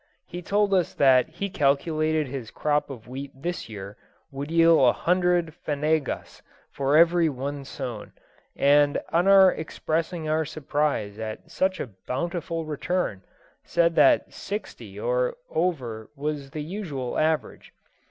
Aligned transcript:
He 0.25 0.41
told 0.41 0.73
us 0.73 0.95
that 0.95 1.29
he 1.29 1.47
calculated 1.47 2.25
his 2.25 2.49
crop 2.49 2.89
of 2.89 3.07
wheat 3.07 3.29
this 3.39 3.69
year 3.69 3.97
would 4.31 4.49
yield 4.49 4.79
a 4.79 4.91
hundred 4.93 5.53
fanegas 5.53 6.41
for 6.71 6.97
every 6.97 7.29
one 7.29 7.63
sown; 7.65 8.11
and, 8.55 8.99
on 9.13 9.27
our 9.27 9.51
expressing 9.51 10.27
our 10.27 10.43
surprise 10.43 11.19
at 11.19 11.51
such 11.51 11.79
a 11.79 11.85
bountiful 12.07 12.65
return, 12.65 13.21
said 13.63 13.93
that 13.93 14.33
sixty 14.33 14.99
or 14.99 15.37
over 15.51 16.09
was 16.15 16.49
the 16.49 16.63
usual 16.63 17.19
average. 17.19 17.71